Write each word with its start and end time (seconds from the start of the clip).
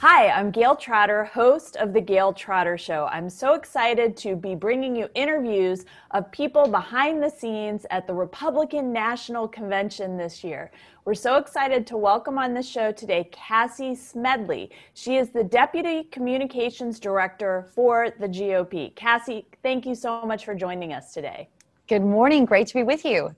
Hi, 0.00 0.28
I'm 0.28 0.52
Gayle 0.52 0.76
Trotter, 0.76 1.24
host 1.24 1.74
of 1.74 1.92
The 1.92 2.00
Gayle 2.00 2.32
Trotter 2.32 2.78
Show. 2.78 3.08
I'm 3.10 3.28
so 3.28 3.54
excited 3.54 4.16
to 4.18 4.36
be 4.36 4.54
bringing 4.54 4.94
you 4.94 5.08
interviews 5.16 5.86
of 6.12 6.30
people 6.30 6.68
behind 6.68 7.20
the 7.20 7.28
scenes 7.28 7.84
at 7.90 8.06
the 8.06 8.14
Republican 8.14 8.92
National 8.92 9.48
Convention 9.48 10.16
this 10.16 10.44
year. 10.44 10.70
We're 11.04 11.14
so 11.14 11.34
excited 11.34 11.84
to 11.88 11.96
welcome 11.96 12.38
on 12.38 12.54
the 12.54 12.62
show 12.62 12.92
today 12.92 13.28
Cassie 13.32 13.96
Smedley. 13.96 14.70
She 14.94 15.16
is 15.16 15.30
the 15.30 15.42
Deputy 15.42 16.04
Communications 16.12 17.00
Director 17.00 17.66
for 17.74 18.10
the 18.20 18.28
GOP. 18.28 18.94
Cassie, 18.94 19.48
thank 19.64 19.84
you 19.84 19.96
so 19.96 20.24
much 20.24 20.44
for 20.44 20.54
joining 20.54 20.92
us 20.92 21.12
today. 21.12 21.48
Good 21.88 22.02
morning. 22.02 22.44
Great 22.44 22.68
to 22.68 22.74
be 22.74 22.84
with 22.84 23.04
you. 23.04 23.34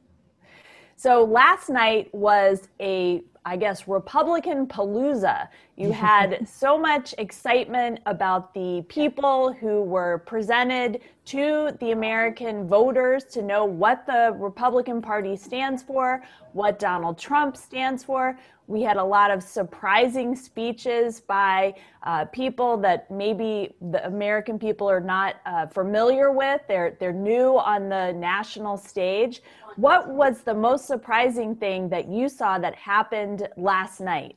So 0.96 1.24
last 1.24 1.70
night 1.70 2.14
was 2.14 2.68
a 2.78 3.22
I 3.44 3.56
guess, 3.56 3.88
Republican 3.88 4.66
Palooza. 4.66 5.48
You 5.76 5.92
had 6.08 6.46
so 6.48 6.78
much 6.78 7.14
excitement 7.18 8.00
about 8.06 8.52
the 8.54 8.84
people 8.88 9.52
who 9.52 9.82
were 9.82 10.18
presented 10.26 11.00
to 11.26 11.76
the 11.80 11.92
American 11.92 12.66
voters 12.66 13.24
to 13.24 13.42
know 13.42 13.64
what 13.64 14.06
the 14.06 14.34
Republican 14.36 15.00
Party 15.00 15.36
stands 15.36 15.82
for, 15.82 16.22
what 16.52 16.78
Donald 16.78 17.18
Trump 17.18 17.56
stands 17.56 18.02
for. 18.02 18.36
We 18.66 18.82
had 18.82 18.96
a 18.96 19.04
lot 19.04 19.30
of 19.30 19.42
surprising 19.42 20.36
speeches 20.36 21.20
by 21.20 21.74
uh, 22.04 22.26
people 22.26 22.76
that 22.78 23.10
maybe 23.10 23.74
the 23.90 24.06
American 24.06 24.58
people 24.58 24.88
are 24.88 25.00
not 25.00 25.36
uh, 25.44 25.66
familiar 25.66 26.30
with. 26.30 26.60
They're, 26.68 26.96
they're 27.00 27.12
new 27.12 27.58
on 27.58 27.88
the 27.88 28.12
national 28.12 28.76
stage. 28.76 29.42
What 29.76 30.08
was 30.08 30.42
the 30.42 30.54
most 30.54 30.86
surprising 30.86 31.54
thing 31.54 31.88
that 31.90 32.08
you 32.08 32.28
saw 32.28 32.58
that 32.58 32.74
happened 32.74 33.48
last 33.56 34.00
night? 34.00 34.36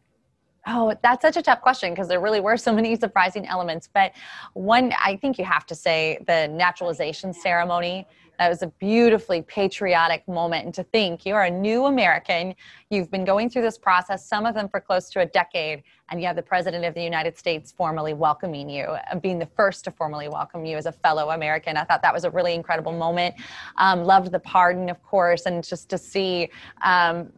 Oh, 0.65 0.95
that's 1.03 1.21
such 1.21 1.35
a 1.35 1.41
tough 1.41 1.61
question 1.61 1.91
because 1.91 2.07
there 2.07 2.21
really 2.21 2.39
were 2.39 2.55
so 2.55 2.73
many 2.73 2.95
surprising 2.95 3.45
elements. 3.47 3.89
But 3.93 4.13
one, 4.53 4.93
I 4.97 5.17
think 5.17 5.37
you 5.37 5.43
have 5.43 5.65
to 5.65 5.75
say 5.75 6.19
the 6.25 6.47
naturalization 6.47 7.33
ceremony 7.33 8.07
that 8.39 8.49
was 8.49 8.61
a 8.61 8.67
beautifully 8.67 9.41
patriotic 9.43 10.27
moment. 10.27 10.65
And 10.65 10.73
to 10.73 10.83
think 10.83 11.25
you're 11.25 11.43
a 11.43 11.51
new 11.51 11.85
American, 11.85 12.55
you've 12.89 13.11
been 13.11 13.25
going 13.25 13.49
through 13.49 13.61
this 13.61 13.77
process, 13.77 14.27
some 14.27 14.45
of 14.45 14.55
them 14.55 14.67
for 14.67 14.79
close 14.79 15.09
to 15.11 15.21
a 15.21 15.25
decade, 15.25 15.83
and 16.09 16.19
you 16.19 16.27
have 16.27 16.35
the 16.35 16.43
President 16.43 16.83
of 16.85 16.93
the 16.93 17.03
United 17.03 17.37
States 17.37 17.71
formally 17.71 18.13
welcoming 18.13 18.69
you, 18.69 18.95
and 19.09 19.21
being 19.21 19.39
the 19.39 19.49
first 19.55 19.83
to 19.85 19.91
formally 19.91 20.27
welcome 20.27 20.65
you 20.65 20.77
as 20.77 20.85
a 20.85 20.91
fellow 20.91 21.29
American. 21.29 21.77
I 21.77 21.83
thought 21.83 22.01
that 22.01 22.13
was 22.13 22.23
a 22.23 22.31
really 22.31 22.53
incredible 22.53 22.91
moment. 22.91 23.35
Um, 23.77 24.03
loved 24.03 24.31
the 24.31 24.39
pardon, 24.39 24.89
of 24.89 25.01
course, 25.03 25.45
and 25.45 25.63
just 25.63 25.89
to 25.89 25.97
see 25.97 26.49
um, 26.83 27.31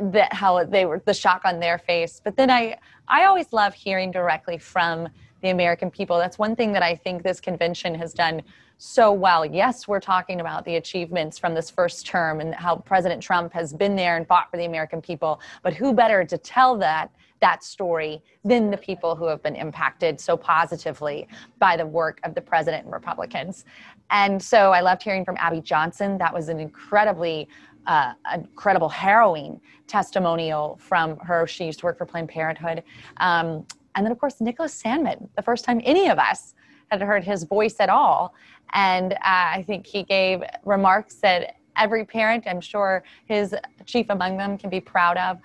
that 0.00 0.32
how 0.32 0.64
they 0.64 0.86
were 0.86 1.02
the 1.04 1.14
shock 1.14 1.42
on 1.44 1.60
their 1.60 1.78
face. 1.78 2.20
But 2.22 2.36
then 2.36 2.50
I, 2.50 2.76
I 3.08 3.24
always 3.24 3.52
love 3.52 3.74
hearing 3.74 4.10
directly 4.10 4.58
from 4.58 5.08
the 5.42 5.50
American 5.50 5.90
people. 5.90 6.18
That's 6.18 6.38
one 6.38 6.56
thing 6.56 6.72
that 6.72 6.82
I 6.82 6.96
think 6.96 7.22
this 7.22 7.40
convention 7.40 7.94
has 7.94 8.12
done 8.12 8.42
so 8.78 9.12
well. 9.12 9.44
Yes, 9.44 9.88
we're 9.88 10.00
talking 10.00 10.40
about 10.40 10.64
the 10.64 10.76
achievements 10.76 11.36
from 11.36 11.52
this 11.52 11.68
first 11.68 12.06
term 12.06 12.40
and 12.40 12.54
how 12.54 12.76
President 12.76 13.20
Trump 13.20 13.52
has 13.52 13.72
been 13.72 13.96
there 13.96 14.16
and 14.16 14.26
fought 14.26 14.50
for 14.50 14.56
the 14.56 14.64
American 14.64 15.02
people, 15.02 15.40
but 15.62 15.74
who 15.74 15.92
better 15.92 16.24
to 16.24 16.38
tell 16.38 16.78
that 16.78 17.10
that 17.40 17.62
story 17.62 18.22
than 18.44 18.70
the 18.70 18.76
people 18.76 19.14
who 19.14 19.26
have 19.26 19.42
been 19.42 19.56
impacted 19.56 20.20
so 20.20 20.36
positively 20.36 21.28
by 21.58 21.76
the 21.76 21.86
work 21.86 22.20
of 22.24 22.34
the 22.34 22.40
president 22.40 22.84
and 22.84 22.92
Republicans. 22.92 23.64
And 24.10 24.42
so 24.42 24.72
I 24.72 24.80
loved 24.80 25.02
hearing 25.02 25.24
from 25.24 25.36
Abby 25.38 25.60
Johnson. 25.60 26.18
That 26.18 26.32
was 26.32 26.48
an 26.48 26.58
incredibly 26.58 27.48
uh, 27.86 28.12
incredible, 28.34 28.88
harrowing 28.88 29.60
testimonial 29.86 30.78
from 30.80 31.16
her. 31.20 31.46
She 31.46 31.64
used 31.64 31.80
to 31.80 31.86
work 31.86 31.96
for 31.96 32.06
Planned 32.06 32.28
Parenthood. 32.28 32.82
Um, 33.16 33.66
and 33.94 34.04
then, 34.04 34.12
of 34.12 34.18
course, 34.18 34.40
Nicholas 34.40 34.80
Sandmann, 34.80 35.28
the 35.36 35.42
first 35.42 35.64
time 35.64 35.80
any 35.84 36.08
of 36.08 36.18
us 36.18 36.54
had 36.90 37.02
heard 37.02 37.24
his 37.24 37.44
voice 37.44 37.76
at 37.80 37.88
all. 37.88 38.34
And 38.72 39.14
uh, 39.14 39.16
I 39.22 39.64
think 39.66 39.86
he 39.86 40.02
gave 40.02 40.42
remarks 40.64 41.16
that 41.16 41.56
every 41.76 42.04
parent, 42.04 42.44
I'm 42.46 42.60
sure 42.60 43.02
his 43.26 43.54
chief 43.86 44.06
among 44.10 44.36
them, 44.36 44.58
can 44.58 44.70
be 44.70 44.80
proud 44.80 45.16
of. 45.16 45.38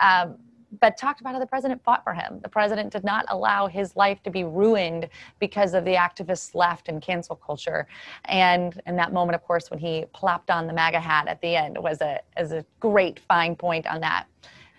Um, 0.00 0.36
but 0.80 0.98
talked 0.98 1.20
about 1.20 1.32
how 1.32 1.38
the 1.38 1.46
president 1.46 1.82
fought 1.82 2.04
for 2.04 2.12
him. 2.12 2.40
The 2.42 2.48
president 2.48 2.92
did 2.92 3.02
not 3.02 3.24
allow 3.28 3.68
his 3.68 3.96
life 3.96 4.22
to 4.24 4.30
be 4.30 4.44
ruined 4.44 5.08
because 5.38 5.72
of 5.72 5.84
the 5.86 5.94
activist 5.94 6.54
left 6.54 6.88
and 6.88 7.00
cancel 7.00 7.36
culture. 7.36 7.86
And 8.26 8.78
in 8.86 8.94
that 8.96 9.12
moment, 9.12 9.34
of 9.34 9.42
course, 9.42 9.70
when 9.70 9.78
he 9.78 10.04
plopped 10.12 10.50
on 10.50 10.66
the 10.66 10.74
MAGA 10.74 11.00
hat 11.00 11.26
at 11.26 11.40
the 11.40 11.56
end 11.56 11.78
was 11.78 12.02
a 12.02 12.20
is 12.36 12.52
a 12.52 12.66
great 12.80 13.18
fine 13.20 13.56
point 13.56 13.86
on 13.86 14.00
that. 14.02 14.26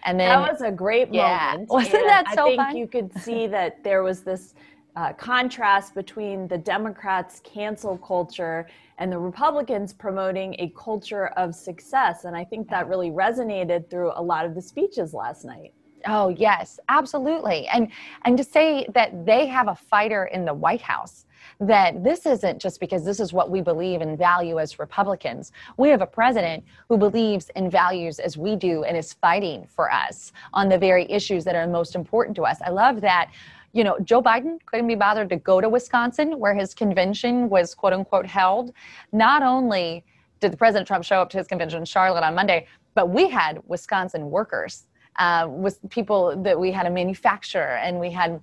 And 0.05 0.19
then 0.19 0.29
that 0.29 0.51
was 0.51 0.61
a 0.61 0.71
great 0.71 1.11
yeah. 1.11 1.53
moment. 1.53 1.69
Wasn't 1.69 1.95
and 1.95 2.07
that 2.07 2.25
so 2.35 2.45
I 2.45 2.49
think 2.49 2.61
fun? 2.61 2.77
you 2.77 2.87
could 2.87 3.11
see 3.19 3.47
that 3.47 3.83
there 3.83 4.03
was 4.03 4.21
this 4.21 4.53
uh, 4.99 5.13
contrast 5.13 5.95
between 5.95 6.45
the 6.49 6.57
Democrats' 6.57 7.39
cancel 7.45 7.97
culture 7.99 8.67
and 8.97 9.09
the 9.09 9.17
Republicans 9.17 9.93
promoting 9.93 10.53
a 10.59 10.73
culture 10.75 11.27
of 11.37 11.55
success. 11.55 12.25
And 12.25 12.35
I 12.35 12.43
think 12.43 12.69
that 12.69 12.89
really 12.89 13.09
resonated 13.09 13.89
through 13.89 14.11
a 14.13 14.21
lot 14.21 14.45
of 14.45 14.55
the 14.55 14.61
speeches 14.61 15.13
last 15.13 15.45
night. 15.45 15.73
Oh 16.05 16.29
yes, 16.29 16.79
absolutely. 16.89 17.67
And 17.67 17.89
and 18.25 18.37
to 18.37 18.43
say 18.43 18.87
that 18.93 19.25
they 19.25 19.47
have 19.47 19.69
a 19.69 19.75
fighter 19.75 20.25
in 20.25 20.43
the 20.43 20.53
White 20.53 20.81
House 20.81 21.25
that 21.61 22.03
this 22.03 22.25
isn't 22.25 22.59
just 22.59 22.79
because 22.81 23.05
this 23.05 23.19
is 23.19 23.31
what 23.31 23.49
we 23.49 23.61
believe 23.61 24.01
and 24.01 24.17
value 24.17 24.59
as 24.59 24.79
Republicans. 24.79 25.51
We 25.77 25.89
have 25.89 26.01
a 26.01 26.07
president 26.07 26.63
who 26.89 26.97
believes 26.97 27.49
in 27.55 27.69
values 27.69 28.19
as 28.19 28.37
we 28.37 28.55
do 28.55 28.83
and 28.83 28.97
is 28.97 29.13
fighting 29.13 29.65
for 29.67 29.91
us 29.91 30.33
on 30.53 30.67
the 30.67 30.77
very 30.77 31.09
issues 31.09 31.43
that 31.45 31.55
are 31.55 31.67
most 31.67 31.95
important 31.95 32.35
to 32.37 32.43
us. 32.43 32.57
I 32.65 32.69
love 32.69 33.01
that 33.01 33.31
you 33.73 33.83
know, 33.83 33.97
Joe 34.03 34.21
Biden 34.21 34.57
couldn't 34.65 34.87
be 34.87 34.95
bothered 34.95 35.29
to 35.29 35.37
go 35.37 35.61
to 35.61 35.69
Wisconsin 35.69 36.39
where 36.39 36.53
his 36.53 36.73
convention 36.73 37.49
was 37.49 37.75
quote 37.75 37.93
unquote 37.93 38.25
held. 38.25 38.73
Not 39.11 39.43
only 39.43 40.03
did 40.39 40.51
the 40.53 40.57
President 40.57 40.87
Trump 40.87 41.03
show 41.03 41.21
up 41.21 41.29
to 41.31 41.37
his 41.37 41.47
convention 41.47 41.79
in 41.79 41.85
Charlotte 41.85 42.23
on 42.23 42.35
Monday, 42.35 42.67
but 42.95 43.09
we 43.09 43.29
had 43.29 43.61
Wisconsin 43.67 44.29
workers, 44.29 44.87
uh, 45.17 45.47
with 45.49 45.79
people 45.89 46.41
that 46.43 46.59
we 46.59 46.71
had 46.71 46.85
a 46.85 46.89
manufacturer 46.89 47.77
and 47.77 47.99
we 47.99 48.09
had 48.11 48.41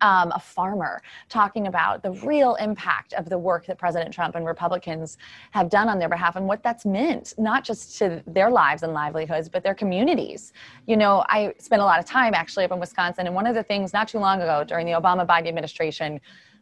um, 0.00 0.32
a 0.32 0.40
farmer 0.40 1.02
talking 1.28 1.66
about 1.66 2.02
the 2.02 2.12
real 2.12 2.54
impact 2.56 3.12
of 3.14 3.28
the 3.28 3.38
work 3.38 3.66
that 3.66 3.78
President 3.78 4.12
Trump 4.12 4.34
and 4.34 4.44
Republicans 4.46 5.18
have 5.52 5.68
done 5.68 5.88
on 5.88 5.98
their 5.98 6.08
behalf 6.08 6.36
and 6.36 6.46
what 6.46 6.62
that's 6.62 6.84
meant, 6.84 7.34
not 7.38 7.64
just 7.64 7.98
to 7.98 8.22
their 8.26 8.50
lives 8.50 8.82
and 8.82 8.92
livelihoods, 8.92 9.48
but 9.48 9.62
their 9.62 9.74
communities. 9.74 10.52
You 10.86 10.96
know, 10.96 11.24
I 11.28 11.54
spent 11.58 11.82
a 11.82 11.84
lot 11.84 11.98
of 11.98 12.04
time 12.04 12.34
actually 12.34 12.64
up 12.64 12.72
in 12.72 12.80
Wisconsin, 12.80 13.26
and 13.26 13.34
one 13.34 13.46
of 13.46 13.54
the 13.54 13.62
things 13.62 13.92
not 13.92 14.08
too 14.08 14.18
long 14.18 14.42
ago 14.42 14.64
during 14.64 14.86
the 14.86 14.92
Obama 14.92 15.26
Biden 15.26 15.48
administration, 15.48 16.20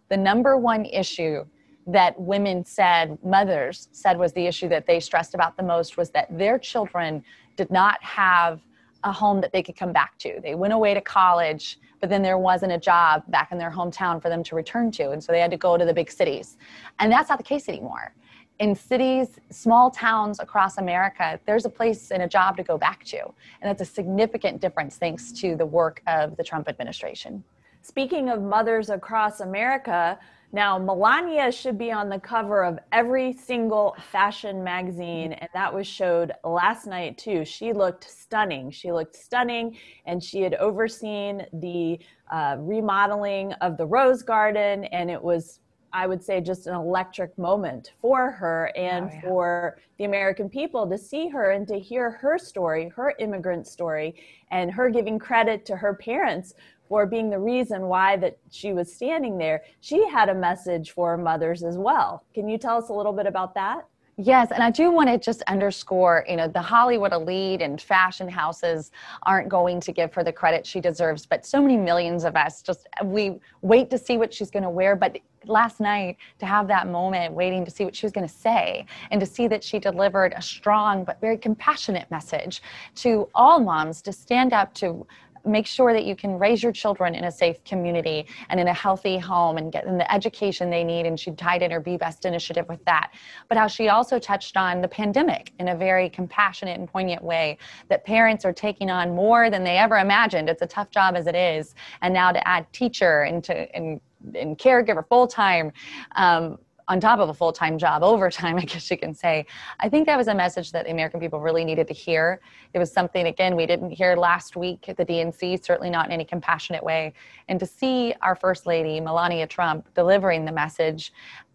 the 0.08 0.16
number 0.16 0.56
one 0.56 0.84
issue 0.84 1.44
that 1.86 2.18
women 2.18 2.64
said, 2.64 3.18
mothers 3.24 3.88
said 3.92 4.18
was 4.18 4.32
the 4.32 4.46
issue 4.46 4.68
that 4.68 4.86
they 4.86 5.00
stressed 5.00 5.34
about 5.34 5.56
the 5.56 5.62
most 5.62 5.96
was 5.96 6.10
that 6.10 6.26
their 6.36 6.58
children 6.58 7.22
did 7.56 7.70
not 7.70 8.02
have 8.02 8.60
a 9.04 9.12
home 9.12 9.40
that 9.40 9.52
they 9.52 9.62
could 9.62 9.76
come 9.76 9.92
back 9.92 10.18
to. 10.18 10.40
They 10.42 10.54
went 10.54 10.72
away 10.72 10.94
to 10.94 11.00
college 11.00 11.78
but 12.04 12.10
then 12.10 12.20
there 12.20 12.36
wasn't 12.36 12.70
a 12.70 12.76
job 12.76 13.22
back 13.28 13.50
in 13.50 13.56
their 13.56 13.70
hometown 13.70 14.20
for 14.20 14.28
them 14.28 14.42
to 14.44 14.54
return 14.54 14.90
to. 14.90 15.12
And 15.12 15.24
so 15.24 15.32
they 15.32 15.40
had 15.40 15.50
to 15.52 15.56
go 15.56 15.78
to 15.78 15.86
the 15.86 15.94
big 15.94 16.10
cities. 16.10 16.58
And 16.98 17.10
that's 17.10 17.30
not 17.30 17.38
the 17.38 17.44
case 17.44 17.66
anymore. 17.66 18.14
In 18.58 18.74
cities, 18.74 19.38
small 19.48 19.90
towns 19.90 20.38
across 20.38 20.76
America, 20.76 21.40
there's 21.46 21.64
a 21.64 21.70
place 21.70 22.10
and 22.10 22.22
a 22.22 22.28
job 22.28 22.58
to 22.58 22.62
go 22.62 22.76
back 22.76 23.04
to. 23.04 23.22
And 23.22 23.62
that's 23.62 23.80
a 23.80 23.86
significant 23.86 24.60
difference 24.60 24.98
thanks 24.98 25.32
to 25.40 25.56
the 25.56 25.64
work 25.64 26.02
of 26.06 26.36
the 26.36 26.44
Trump 26.44 26.68
administration. 26.68 27.42
Speaking 27.80 28.28
of 28.28 28.42
mothers 28.42 28.90
across 28.90 29.40
America, 29.40 30.18
now, 30.52 30.78
Melania 30.78 31.50
should 31.50 31.76
be 31.76 31.90
on 31.90 32.08
the 32.08 32.20
cover 32.20 32.62
of 32.62 32.78
every 32.92 33.32
single 33.32 33.96
fashion 34.12 34.62
magazine, 34.62 35.32
and 35.32 35.48
that 35.52 35.74
was 35.74 35.86
showed 35.86 36.32
last 36.44 36.86
night 36.86 37.18
too. 37.18 37.44
She 37.44 37.72
looked 37.72 38.08
stunning. 38.08 38.70
She 38.70 38.92
looked 38.92 39.16
stunning, 39.16 39.76
and 40.06 40.22
she 40.22 40.42
had 40.42 40.54
overseen 40.54 41.44
the 41.54 41.98
uh, 42.30 42.56
remodeling 42.60 43.52
of 43.54 43.76
the 43.76 43.86
Rose 43.86 44.22
Garden, 44.22 44.84
and 44.84 45.10
it 45.10 45.20
was, 45.20 45.58
I 45.92 46.06
would 46.06 46.22
say, 46.22 46.40
just 46.40 46.68
an 46.68 46.74
electric 46.74 47.36
moment 47.36 47.92
for 48.00 48.30
her 48.30 48.70
and 48.76 49.06
oh, 49.06 49.10
yeah. 49.12 49.20
for 49.22 49.78
the 49.98 50.04
American 50.04 50.48
people 50.48 50.88
to 50.88 50.96
see 50.96 51.28
her 51.28 51.50
and 51.50 51.66
to 51.66 51.80
hear 51.80 52.12
her 52.12 52.38
story, 52.38 52.92
her 52.94 53.14
immigrant 53.18 53.66
story, 53.66 54.14
and 54.52 54.70
her 54.70 54.88
giving 54.88 55.18
credit 55.18 55.66
to 55.66 55.76
her 55.76 55.94
parents 55.94 56.54
for 56.88 57.06
being 57.06 57.30
the 57.30 57.38
reason 57.38 57.82
why 57.82 58.16
that 58.16 58.36
she 58.50 58.72
was 58.72 58.92
standing 58.92 59.38
there 59.38 59.62
she 59.80 60.06
had 60.08 60.28
a 60.28 60.34
message 60.34 60.90
for 60.92 61.16
mothers 61.16 61.62
as 61.62 61.76
well. 61.76 62.24
Can 62.34 62.48
you 62.48 62.58
tell 62.58 62.76
us 62.76 62.88
a 62.88 62.92
little 62.92 63.12
bit 63.12 63.26
about 63.26 63.54
that? 63.54 63.86
Yes, 64.16 64.52
and 64.52 64.62
I 64.62 64.70
do 64.70 64.92
want 64.92 65.08
to 65.08 65.18
just 65.18 65.42
underscore, 65.48 66.24
you 66.28 66.36
know, 66.36 66.46
the 66.46 66.62
Hollywood 66.62 67.12
elite 67.12 67.60
and 67.60 67.80
fashion 67.82 68.28
houses 68.28 68.92
aren't 69.24 69.48
going 69.48 69.80
to 69.80 69.92
give 69.92 70.14
her 70.14 70.22
the 70.22 70.32
credit 70.32 70.64
she 70.64 70.80
deserves, 70.80 71.26
but 71.26 71.44
so 71.44 71.60
many 71.60 71.76
millions 71.76 72.22
of 72.22 72.36
us 72.36 72.62
just 72.62 72.86
we 73.02 73.40
wait 73.62 73.90
to 73.90 73.98
see 73.98 74.16
what 74.16 74.32
she's 74.32 74.52
going 74.52 74.62
to 74.62 74.70
wear, 74.70 74.94
but 74.94 75.18
last 75.46 75.80
night 75.80 76.16
to 76.38 76.46
have 76.46 76.68
that 76.68 76.86
moment 76.86 77.34
waiting 77.34 77.64
to 77.64 77.70
see 77.70 77.84
what 77.84 77.94
she 77.94 78.06
was 78.06 78.12
going 78.12 78.26
to 78.26 78.32
say 78.32 78.86
and 79.10 79.20
to 79.20 79.26
see 79.26 79.48
that 79.48 79.64
she 79.64 79.78
delivered 79.78 80.32
a 80.36 80.42
strong 80.42 81.04
but 81.04 81.20
very 81.20 81.36
compassionate 81.36 82.08
message 82.10 82.62
to 82.94 83.28
all 83.34 83.60
moms 83.60 84.00
to 84.02 84.12
stand 84.12 84.52
up 84.52 84.72
to 84.74 85.06
make 85.44 85.66
sure 85.66 85.92
that 85.92 86.04
you 86.04 86.16
can 86.16 86.38
raise 86.38 86.62
your 86.62 86.72
children 86.72 87.14
in 87.14 87.24
a 87.24 87.30
safe 87.30 87.62
community 87.64 88.26
and 88.48 88.58
in 88.58 88.68
a 88.68 88.72
healthy 88.72 89.18
home 89.18 89.58
and 89.58 89.72
get 89.72 89.84
them 89.84 89.98
the 89.98 90.12
education 90.12 90.70
they 90.70 90.84
need. 90.84 91.06
And 91.06 91.18
she 91.18 91.30
tied 91.32 91.62
in 91.62 91.70
her 91.70 91.80
Be 91.80 91.96
Best 91.96 92.24
initiative 92.24 92.68
with 92.68 92.84
that. 92.84 93.12
But 93.48 93.58
how 93.58 93.66
she 93.66 93.88
also 93.88 94.18
touched 94.18 94.56
on 94.56 94.80
the 94.80 94.88
pandemic 94.88 95.52
in 95.58 95.68
a 95.68 95.76
very 95.76 96.08
compassionate 96.08 96.78
and 96.78 96.88
poignant 96.88 97.22
way 97.22 97.58
that 97.88 98.04
parents 98.04 98.44
are 98.44 98.52
taking 98.52 98.90
on 98.90 99.14
more 99.14 99.50
than 99.50 99.64
they 99.64 99.76
ever 99.76 99.98
imagined. 99.98 100.48
It's 100.48 100.62
a 100.62 100.66
tough 100.66 100.90
job 100.90 101.16
as 101.16 101.26
it 101.26 101.34
is. 101.34 101.74
And 102.02 102.14
now 102.14 102.32
to 102.32 102.48
add 102.48 102.72
teacher 102.72 103.22
and 103.22 103.42
to 103.44 103.76
and, 103.76 104.00
and 104.34 104.58
caregiver 104.58 105.06
full 105.06 105.26
time. 105.26 105.72
Um, 106.16 106.58
on 106.88 107.00
top 107.00 107.18
of 107.18 107.28
a 107.28 107.34
full 107.34 107.52
time 107.52 107.78
job, 107.78 108.02
overtime, 108.14 108.56
I 108.56 108.64
guess 108.64 108.90
you 108.90 108.98
can 108.98 109.14
say. 109.14 109.46
I 109.80 109.88
think 109.88 110.06
that 110.06 110.16
was 110.16 110.28
a 110.28 110.34
message 110.34 110.72
that 110.72 110.86
the 110.86 110.90
American 110.90 111.20
people 111.20 111.40
really 111.40 111.64
needed 111.64 111.86
to 111.88 111.94
hear. 111.94 112.40
It 112.72 112.78
was 112.78 112.92
something, 112.92 113.26
again, 113.26 113.56
we 113.56 113.66
didn't 113.66 113.90
hear 113.90 114.16
last 114.16 114.56
week 114.56 114.88
at 114.88 114.96
the 114.96 115.04
DNC, 115.04 115.64
certainly 115.64 115.90
not 115.90 116.06
in 116.06 116.12
any 116.12 116.24
compassionate 116.24 116.82
way. 116.82 117.12
And 117.48 117.58
to 117.60 117.66
see 117.66 118.14
our 118.22 118.34
First 118.34 118.66
Lady, 118.66 119.00
Melania 119.00 119.46
Trump, 119.46 119.88
delivering 119.94 120.44
the 120.44 120.52
message, 120.52 121.12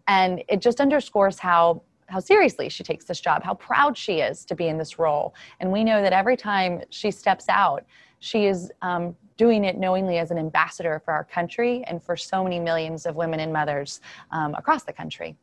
and 0.08 0.42
it 0.48 0.60
just 0.60 0.80
underscores 0.80 1.38
how 1.38 1.82
how 2.10 2.18
seriously 2.18 2.68
she 2.68 2.82
takes 2.82 3.04
this 3.04 3.20
job, 3.20 3.44
how 3.44 3.54
proud 3.54 3.96
she 3.96 4.20
is 4.20 4.44
to 4.44 4.56
be 4.56 4.66
in 4.66 4.76
this 4.76 4.98
role. 4.98 5.32
And 5.60 5.70
we 5.70 5.84
know 5.84 6.02
that 6.02 6.12
every 6.12 6.36
time 6.36 6.82
she 6.90 7.12
steps 7.12 7.44
out, 7.48 7.84
she 8.18 8.46
is 8.46 8.72
um, 8.82 9.14
doing 9.40 9.64
it 9.64 9.78
knowingly 9.78 10.18
as 10.18 10.30
an 10.30 10.36
ambassador 10.36 11.00
for 11.02 11.14
our 11.14 11.24
country 11.24 11.82
and 11.86 12.02
for 12.02 12.14
so 12.14 12.44
many 12.44 12.60
millions 12.60 13.06
of 13.06 13.16
women 13.16 13.40
and 13.40 13.50
mothers 13.50 14.02
um, 14.32 14.54
across 14.54 14.82
the 14.82 14.92
country. 14.92 15.34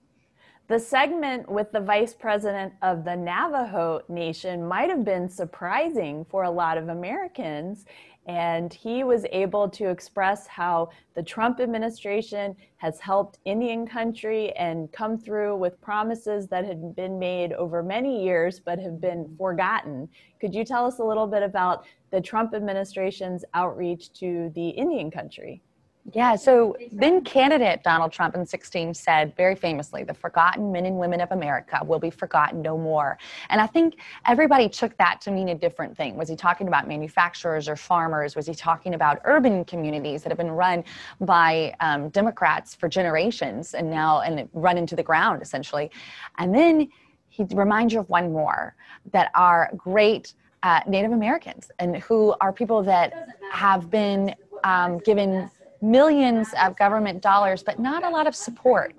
The 0.68 0.78
segment 0.78 1.50
with 1.50 1.72
the 1.72 1.80
vice 1.80 2.14
president 2.14 2.74
of 2.84 3.04
the 3.04 3.16
Navajo 3.16 4.02
Nation 4.08 4.68
might 4.68 4.92
have 4.92 5.04
been 5.04 5.28
surprising 5.28 6.26
for 6.30 6.44
a 6.44 6.52
lot 6.52 6.78
of 6.78 6.90
Americans. 6.90 7.86
And 8.28 8.74
he 8.74 9.06
was 9.06 9.26
able 9.32 9.70
to 9.70 9.90
express 9.90 10.48
how 10.48 10.90
the 11.16 11.24
Trump 11.24 11.62
administration 11.62 12.56
has 12.76 13.00
helped 13.00 13.40
Indian 13.46 13.88
country 13.88 14.52
and 14.58 14.92
come 14.92 15.18
through 15.18 15.56
with 15.56 15.80
promises 15.80 16.48
that 16.50 16.66
had 16.66 16.94
been 16.96 17.18
made 17.18 17.54
over 17.54 17.82
many 17.82 18.24
years 18.24 18.60
but 18.60 18.80
have 18.80 19.00
been 19.00 19.34
forgotten. 19.38 20.10
Could 20.42 20.54
you 20.54 20.66
tell 20.66 20.86
us 20.86 21.00
a 21.00 21.04
little 21.06 21.28
bit 21.28 21.42
about 21.42 21.86
the 22.12 22.20
Trump 22.20 22.54
administration's 22.54 23.46
outreach 23.54 24.12
to 24.20 24.52
the 24.56 24.70
Indian 24.70 25.10
country? 25.10 25.62
Yeah, 26.14 26.38
so 26.38 26.78
then 26.94 27.22
candidate 27.22 27.84
Donald 27.84 28.14
Trump 28.14 28.34
in 28.34 28.46
16 28.46 28.94
said 28.94 29.36
very 29.36 29.56
famously, 29.56 30.06
the 30.06 30.14
forgotten 30.14 30.72
men 30.72 30.86
and 30.86 30.98
women 30.98 31.20
of 31.20 31.34
America 31.34 31.82
will 31.84 32.00
be 32.00 32.10
forgotten 32.10 32.62
no 32.62 32.78
more. 32.78 33.18
And 33.50 33.60
I 33.60 33.68
think 33.68 33.98
everybody 34.26 34.70
took 34.70 34.96
that 34.98 35.20
to 35.22 35.32
mean 35.32 35.50
a 35.50 35.56
different 35.56 35.98
thing. 35.98 36.16
Was 36.16 36.30
he 36.30 36.38
talking 36.38 36.70
about 36.70 36.88
manufacturers 36.88 37.68
or 37.68 37.76
farmers? 37.76 38.38
Was 38.38 38.48
he 38.48 38.54
talking 38.54 38.94
about 38.94 39.20
urban 39.26 39.66
communities 39.66 40.24
that 40.24 40.30
have 40.30 40.38
been 40.38 40.52
run 40.52 40.86
by 41.20 41.76
um, 41.82 42.08
Democrats 42.10 42.74
for 42.74 42.88
generations 42.88 43.74
and 43.74 43.92
now 43.92 44.22
and 44.22 44.48
run 44.54 44.78
into 44.78 44.96
the 44.96 45.04
ground 45.04 45.42
essentially? 45.42 45.92
And 46.38 46.56
then 46.56 46.88
he 47.28 47.46
reminds 47.54 47.94
you 47.94 48.00
of 48.00 48.10
one 48.10 48.32
more 48.32 48.76
that 49.12 49.30
are 49.36 49.72
great 49.76 50.36
uh, 50.64 50.80
Native 50.88 51.12
Americans 51.12 51.70
and 51.80 51.98
who 51.98 52.34
are 52.40 52.54
people 52.54 52.82
that 52.84 53.28
have 53.52 53.90
been 53.90 54.34
um, 54.64 55.00
given 55.00 55.50
millions 55.82 56.50
of 56.62 56.78
government 56.78 57.22
dollars, 57.22 57.64
but 57.64 57.80
not 57.80 58.04
a 58.04 58.10
lot 58.10 58.28
of 58.28 58.36
support. 58.36 58.96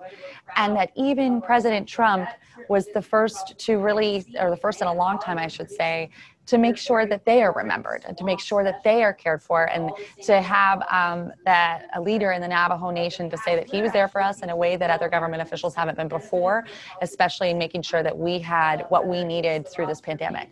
And 0.56 0.76
that 0.76 0.90
even 0.96 1.40
President 1.40 1.88
Trump 1.88 2.28
was 2.68 2.86
the 2.94 3.02
first 3.02 3.58
to 3.58 3.78
really, 3.78 4.24
or 4.38 4.50
the 4.50 4.56
first 4.56 4.80
in 4.80 4.88
a 4.88 4.94
long 4.94 5.18
time, 5.18 5.38
I 5.38 5.48
should 5.48 5.70
say, 5.70 6.10
to 6.48 6.56
make 6.56 6.78
sure 6.78 7.04
that 7.04 7.26
they 7.26 7.42
are 7.42 7.52
remembered 7.52 8.04
and 8.08 8.16
to 8.16 8.24
make 8.24 8.40
sure 8.40 8.64
that 8.64 8.82
they 8.82 9.04
are 9.04 9.12
cared 9.12 9.42
for 9.42 9.66
and 9.66 9.90
to 10.22 10.40
have 10.40 10.82
um, 10.90 11.30
that 11.44 11.88
a 11.94 12.00
leader 12.00 12.32
in 12.32 12.40
the 12.40 12.48
Navajo 12.48 12.90
Nation 12.90 13.28
to 13.28 13.36
say 13.36 13.54
that 13.54 13.70
he 13.70 13.82
was 13.82 13.92
there 13.92 14.08
for 14.08 14.22
us 14.22 14.40
in 14.40 14.48
a 14.48 14.56
way 14.56 14.74
that 14.76 14.88
other 14.88 15.10
government 15.10 15.42
officials 15.42 15.74
haven't 15.74 15.98
been 15.98 16.08
before, 16.08 16.64
especially 17.02 17.50
in 17.50 17.58
making 17.58 17.82
sure 17.82 18.02
that 18.02 18.16
we 18.16 18.38
had 18.38 18.86
what 18.88 19.06
we 19.06 19.24
needed 19.24 19.68
through 19.68 19.86
this 19.86 20.00
pandemic. 20.00 20.48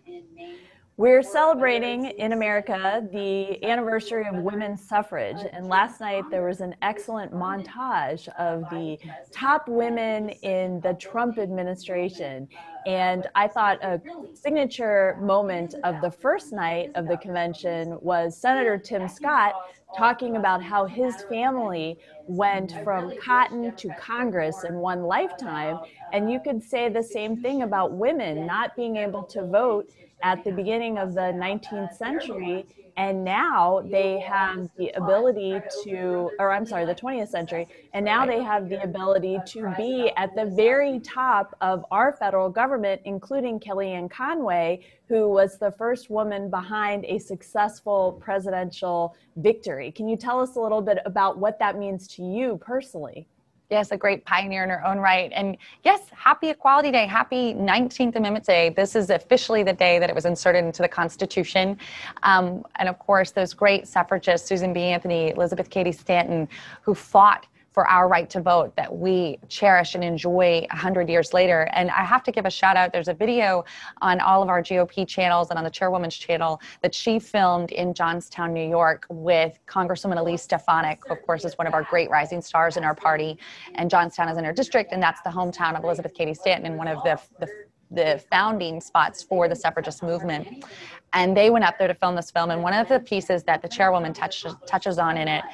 We're 0.99 1.23
celebrating 1.23 2.07
in 2.07 2.33
America 2.33 3.07
the 3.13 3.63
anniversary 3.63 4.27
of 4.27 4.37
women's 4.37 4.81
suffrage. 4.83 5.37
And 5.53 5.69
last 5.69 6.01
night 6.01 6.25
there 6.31 6.47
was 6.47 6.63
an 6.63 6.75
excellent 6.81 7.35
montage 7.35 8.29
of 8.39 8.63
the 8.71 8.97
top 9.31 9.69
women 9.69 10.31
in 10.31 10.81
the 10.81 10.95
Trump 10.95 11.39
administration. 11.39 12.49
And 12.87 13.27
I 13.35 13.47
thought 13.47 13.85
a 13.85 14.01
signature 14.33 15.19
moment 15.21 15.75
of 15.85 16.01
the 16.01 16.11
first 16.11 16.55
night 16.55 16.93
of 16.95 17.09
the 17.09 17.19
convention 17.19 17.99
was 18.01 18.35
Senator 18.35 18.79
Tim 18.79 19.07
Scott 19.07 19.53
talking 19.95 20.37
about 20.37 20.63
how 20.63 20.87
his 20.87 21.15
family 21.25 21.99
went 22.27 22.73
from 22.83 23.13
cotton 23.23 23.77
to 23.77 23.91
Congress 24.01 24.65
in 24.65 24.77
one 24.77 25.03
lifetime. 25.03 25.79
And 26.15 26.33
you 26.33 26.41
could 26.41 26.63
say 26.63 26.89
the 26.89 27.03
same 27.03 27.43
thing 27.43 27.63
about 27.63 27.93
women 27.93 28.47
not 28.47 28.75
being 28.75 28.97
able 28.97 29.25
to 29.25 29.47
vote 29.47 29.91
at 30.23 30.43
the 30.45 30.53
beginning 30.53 30.99
of 30.99 31.15
the 31.15 31.21
19th 31.21 31.97
century 31.97 32.67
and 32.97 33.23
now 33.23 33.83
they 33.91 34.19
have 34.21 34.71
the 34.79 34.89
ability 34.97 35.61
to 35.85 36.31
or 36.39 36.51
i'm 36.51 36.65
sorry 36.65 36.87
the 36.87 36.95
20th 36.95 37.29
century 37.29 37.69
and 37.93 38.05
now 38.05 38.25
they 38.25 38.43
have 38.43 38.69
the 38.69 38.83
ability 38.83 39.39
to 39.47 39.73
be 39.77 40.11
at 40.17 40.35
the 40.35 40.47
very 40.47 40.99
top 41.01 41.55
of 41.61 41.85
our 41.91 42.13
federal 42.15 42.49
government 42.49 43.01
including 43.05 43.61
kellyanne 43.61 44.11
conway 44.11 44.83
who 45.09 45.29
was 45.29 45.59
the 45.59 45.71
first 45.71 46.11
woman 46.11 46.51
behind 46.51 47.05
a 47.05 47.19
successful 47.19 48.19
presidential 48.21 49.15
victory. 49.37 49.93
Can 49.93 50.09
you 50.09 50.17
tell 50.17 50.41
us 50.41 50.57
a 50.57 50.61
little 50.61 50.81
bit 50.81 50.99
about 51.07 51.39
what 51.39 51.59
that 51.61 51.79
means 51.79 52.09
to 52.09 52.23
you 52.23 52.59
personally 52.61 53.29
Yes, 53.69 53.91
a 53.91 53.97
great 53.97 54.25
pioneer 54.25 54.63
in 54.63 54.71
her 54.71 54.85
own 54.87 54.99
right. 54.99 55.33
And 55.35 55.57
yes, 55.83 56.01
happy 56.13 56.51
Equality 56.51 56.93
Day, 56.93 57.07
happy 57.07 57.53
19th 57.53 58.15
Amendment 58.15 58.45
Day. 58.45 58.69
This 58.69 58.95
is 58.95 59.11
officially 59.11 59.65
the 59.65 59.73
day 59.73 59.99
that 59.99 60.09
it 60.09 60.15
was 60.15 60.25
inserted 60.25 60.65
into 60.65 60.83
the 60.83 60.89
Constitution. 60.89 61.77
Um, 62.23 62.65
and 62.77 62.89
of 62.89 62.99
course, 63.01 63.33
those 63.33 63.55
great 63.55 63.89
suffragists, 63.89 64.49
Susan 64.49 64.73
B. 64.73 64.83
Anthony, 64.83 65.31
Elizabeth 65.31 65.69
Cady 65.69 65.91
Stanton, 65.91 66.49
who 66.83 66.95
fought 66.95 67.47
for 67.77 67.87
our 67.89 68.09
right 68.09 68.31
to 68.31 68.41
vote 68.41 68.75
that 68.75 68.91
we 68.91 69.39
cherish 69.51 69.95
and 69.95 70.03
enjoy 70.03 70.67
100 70.71 71.11
years 71.11 71.35
later. 71.35 71.69
And 71.75 71.91
I 71.91 72.05
have 72.05 72.23
to 72.23 72.33
give 72.33 72.47
a 72.47 72.51
shout 72.51 72.75
out. 72.75 72.91
There's 72.91 73.09
a 73.09 73.13
video 73.13 73.67
on 74.01 74.19
all 74.19 74.43
of 74.43 74.49
our 74.49 74.63
GOP 74.63 75.07
channels 75.07 75.51
and 75.51 75.59
on 75.59 75.65
the 75.65 75.71
chairwoman's 75.71 76.17
channel 76.17 76.59
that 76.81 76.95
she 76.95 77.19
filmed 77.19 77.73
in 77.73 77.93
Johnstown, 77.93 78.55
New 78.55 78.67
York 78.67 79.05
with 79.11 79.59
Congresswoman 79.67 80.17
Elise 80.17 80.43
Stefanik, 80.43 81.03
who, 81.07 81.13
of 81.13 81.27
course, 81.27 81.45
is 81.45 81.59
one 81.59 81.67
of 81.67 81.75
our 81.75 81.83
great 81.83 82.09
rising 82.09 82.41
stars 82.41 82.79
in 82.79 82.83
our 82.83 82.95
party. 82.95 83.37
And 83.75 83.91
Johnstown 83.91 84.31
is 84.31 84.39
in 84.39 84.45
her 84.47 84.55
district, 84.55 84.93
and 84.93 85.03
that's 85.03 85.21
the 85.21 85.29
hometown 85.29 85.77
of 85.77 85.85
Elizabeth 85.85 86.15
Cady 86.15 86.33
Stanton 86.33 86.65
and 86.65 86.79
one 86.79 86.89
of 86.89 87.03
the, 87.03 87.21
the 87.41 87.66
the 87.91 88.23
founding 88.31 88.81
spots 88.81 89.23
for 89.23 89.49
the 89.49 89.57
suffragist 89.57 90.03
movement. 90.03 90.65
And 91.13 91.37
they 91.37 91.51
went 91.51 91.65
up 91.65 91.79
there 91.79 91.89
to 91.89 91.95
film 91.95 92.17
this 92.17 92.31
film. 92.31 92.51
And 92.51 92.63
one 92.63 92.75
of 92.75 92.89
the 92.89 93.01
pieces 93.01 93.43
that 93.45 93.63
the 93.63 93.69
chairwoman 93.69 94.13
touches, 94.13 94.55
touches 94.67 94.99
on 94.99 95.17
in 95.17 95.29
it 95.29 95.45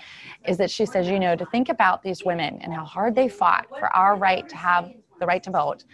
is 0.47 0.57
that 0.59 0.71
she 0.71 0.87
says, 0.87 1.09
you 1.09 1.21
know, 1.21 1.37
to 1.37 1.47
think 1.47 1.69
about 1.69 2.03
these 2.03 2.25
women 2.25 2.59
and 2.62 2.73
how 2.73 2.85
hard 2.85 3.15
they 3.15 3.29
fought 3.29 3.67
for 3.69 3.95
our 3.95 4.17
right 4.17 4.49
to 4.49 4.57
have 4.57 4.93
the 5.21 5.27
right 5.27 5.43
to 5.43 5.51
vote. 5.51 5.85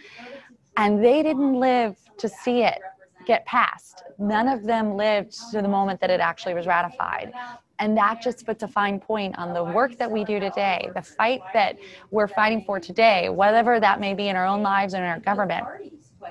And 0.77 1.03
they 1.03 1.21
didn't 1.21 1.53
live 1.53 1.97
to 2.17 2.29
see 2.29 2.63
it 2.63 2.79
get 3.25 3.45
passed. 3.45 4.03
None 4.17 4.47
of 4.47 4.63
them 4.63 4.95
lived 4.95 5.35
to 5.51 5.61
the 5.61 5.67
moment 5.67 5.99
that 6.01 6.09
it 6.09 6.19
actually 6.19 6.53
was 6.53 6.65
ratified. 6.65 7.31
And 7.77 7.95
that 7.95 8.21
just 8.21 8.45
puts 8.45 8.63
a 8.63 8.67
fine 8.67 8.99
point 8.99 9.37
on 9.37 9.53
the 9.53 9.63
work 9.63 9.97
that 9.97 10.09
we 10.09 10.23
do 10.23 10.39
today, 10.39 10.89
the 10.95 11.01
fight 11.01 11.41
that 11.53 11.77
we're 12.11 12.27
fighting 12.27 12.63
for 12.65 12.79
today, 12.79 13.29
whatever 13.29 13.79
that 13.79 13.99
may 13.99 14.13
be 14.13 14.29
in 14.29 14.35
our 14.35 14.45
own 14.45 14.61
lives 14.61 14.93
and 14.93 15.03
in 15.03 15.09
our 15.09 15.19
government 15.19 15.65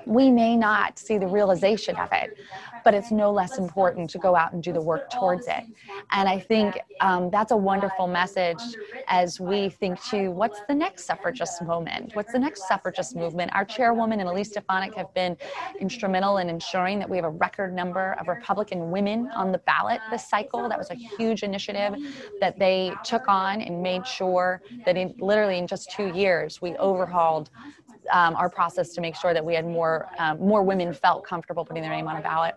we 0.07 0.31
may 0.31 0.57
not 0.57 0.99
see 0.99 1.19
the 1.19 1.27
realization 1.27 1.97
of 1.97 2.09
it, 2.13 2.37
but 2.85 2.95
it's 2.95 3.11
no 3.11 3.31
less 3.31 3.59
important 3.59 4.09
to 4.11 4.19
go 4.19 4.35
out 4.35 4.53
and 4.53 4.63
do 4.63 4.73
the 4.73 4.81
work 4.81 5.11
towards 5.11 5.47
it. 5.47 5.65
And 6.11 6.29
I 6.29 6.39
think 6.39 6.79
um, 7.01 7.31
that's 7.31 7.53
a 7.53 7.57
wonderful 7.57 8.07
message 8.07 8.61
as 9.09 9.41
we 9.41 9.69
think 9.69 10.03
to 10.05 10.29
what's 10.29 10.61
the 10.69 10.75
next 10.75 11.05
suffragist 11.05 11.63
moment? 11.63 12.15
What's 12.15 12.33
the 12.33 12.39
next 12.39 12.67
suffragist 12.67 13.15
movement? 13.15 13.51
Our 13.55 13.65
chairwoman 13.65 14.21
and 14.21 14.29
Elise 14.29 14.51
Stefanik 14.51 14.95
have 14.95 15.13
been 15.15 15.37
instrumental 15.81 16.39
in 16.39 16.49
ensuring 16.49 16.99
that 17.01 17.09
we 17.09 17.17
have 17.17 17.27
a 17.27 17.31
record 17.31 17.75
number 17.75 18.13
of 18.19 18.29
Republican 18.29 18.91
women 18.91 19.29
on 19.35 19.53
the 19.53 19.59
ballot 19.59 20.01
this 20.11 20.29
cycle. 20.29 20.69
That 20.69 20.79
was 20.79 20.91
a 20.91 20.95
huge 20.95 21.43
initiative 21.43 21.95
that 22.41 22.59
they 22.59 22.93
took 23.05 23.29
on 23.29 23.61
and 23.61 23.83
made 23.83 24.07
sure 24.07 24.63
that 24.85 24.97
in 24.97 25.15
literally 25.19 25.59
in 25.59 25.67
just 25.67 25.91
two 25.91 26.09
years 26.15 26.63
we 26.63 26.77
overhauled 26.77 27.51
um, 28.13 28.35
our 28.37 28.49
process 28.49 28.91
to 28.95 29.01
make 29.01 29.17
sure 29.17 29.35
that 29.35 29.45
we 29.45 29.55
had 29.55 29.67
more 29.67 30.09
um, 30.19 30.39
more 30.41 30.63
women 30.63 30.93
felt 30.93 31.25
comfortable 31.25 31.65
putting 31.65 31.83
their 31.83 31.93
name 31.93 32.09
on 32.09 32.17
a 32.17 32.21
ballot, 32.21 32.55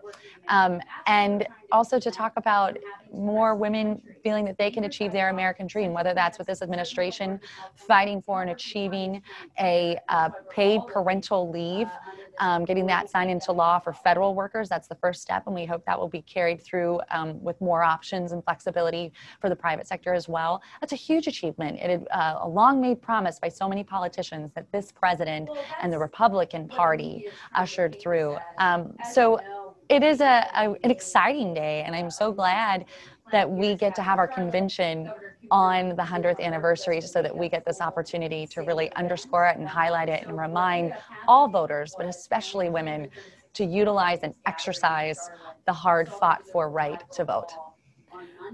um, 0.48 0.80
and 1.06 1.46
also 1.70 1.98
to 1.98 2.10
talk 2.10 2.32
about 2.36 2.76
more 3.12 3.54
women 3.54 4.00
feeling 4.22 4.44
that 4.44 4.56
they 4.58 4.70
can 4.70 4.84
achieve 4.84 5.12
their 5.12 5.28
American 5.28 5.66
dream, 5.66 5.92
whether 5.92 6.14
that's 6.14 6.38
with 6.38 6.46
this 6.46 6.62
administration 6.62 7.40
fighting 7.74 8.22
for 8.22 8.42
and 8.42 8.50
achieving 8.50 9.22
a 9.60 9.98
uh, 10.08 10.30
paid 10.50 10.80
parental 10.86 11.50
leave 11.50 11.88
um, 12.42 12.64
getting 12.64 12.86
that 12.86 13.08
signed 13.08 13.30
into 13.30 13.52
law 13.52 13.78
for 13.78 13.92
federal 13.92 14.34
workers. 14.34 14.68
That's 14.68 14.88
the 14.88 14.96
first 14.96 15.22
step, 15.22 15.44
and 15.46 15.54
we 15.54 15.64
hope 15.64 15.86
that 15.86 15.98
will 15.98 16.08
be 16.08 16.22
carried 16.22 16.60
through 16.60 17.00
um, 17.12 17.40
with 17.40 17.58
more 17.60 17.84
options 17.84 18.32
and 18.32 18.42
flexibility 18.42 19.12
for 19.40 19.48
the 19.48 19.54
private 19.54 19.86
sector 19.86 20.12
as 20.12 20.28
well. 20.28 20.60
That's 20.80 20.92
a 20.92 20.96
huge 20.96 21.28
achievement. 21.28 21.78
It 21.78 21.88
had 21.88 22.06
uh, 22.10 22.40
a 22.40 22.48
long 22.48 22.80
made 22.80 23.00
promise 23.00 23.38
by 23.38 23.48
so 23.48 23.68
many 23.68 23.84
politicians 23.84 24.50
that 24.56 24.66
this 24.72 24.90
president 24.90 25.50
and 25.80 25.92
the 25.92 25.98
Republican 26.00 26.66
Party 26.66 27.28
ushered 27.54 28.00
through. 28.00 28.36
Um, 28.58 28.96
so 29.12 29.38
it 29.88 30.02
is 30.02 30.20
a, 30.20 30.44
a, 30.56 30.74
an 30.82 30.90
exciting 30.90 31.54
day, 31.54 31.84
and 31.86 31.94
I'm 31.94 32.10
so 32.10 32.32
glad 32.32 32.86
that 33.30 33.48
we 33.48 33.76
get 33.76 33.94
to 33.94 34.02
have 34.02 34.18
our 34.18 34.26
convention 34.26 35.08
on 35.52 35.90
the 35.90 36.02
100th 36.02 36.40
anniversary 36.40 36.98
so 37.02 37.20
that 37.20 37.36
we 37.36 37.46
get 37.46 37.62
this 37.66 37.82
opportunity 37.82 38.46
to 38.46 38.62
really 38.62 38.90
underscore 38.94 39.46
it 39.46 39.58
and 39.58 39.68
highlight 39.68 40.08
it 40.08 40.26
and 40.26 40.38
remind 40.38 40.94
all 41.28 41.46
voters, 41.46 41.94
but 41.96 42.06
especially 42.06 42.70
women, 42.70 43.06
to 43.52 43.64
utilize 43.66 44.20
and 44.22 44.34
exercise 44.46 45.30
the 45.66 45.72
hard 45.72 46.08
fought 46.08 46.42
for 46.46 46.70
right 46.70 47.02
to 47.12 47.22
vote. 47.22 47.52